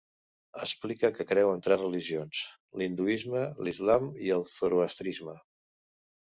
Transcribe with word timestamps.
Explica 0.61 1.11
que 1.17 1.25
creu 1.31 1.51
en 1.57 1.61
tres 1.67 1.81
religions: 1.83 2.41
l'hinduisme, 2.83 3.45
l'islam 3.69 4.11
i 4.31 4.35
el 4.41 4.49
zoroastrisme. 4.57 5.41